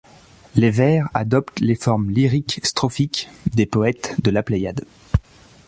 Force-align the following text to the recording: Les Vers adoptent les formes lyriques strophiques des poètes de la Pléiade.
Les 0.55 0.71
Vers 0.71 1.07
adoptent 1.13 1.59
les 1.59 1.75
formes 1.75 2.09
lyriques 2.09 2.59
strophiques 2.65 3.29
des 3.53 3.67
poètes 3.67 4.15
de 4.23 4.31
la 4.31 4.41
Pléiade. 4.41 4.83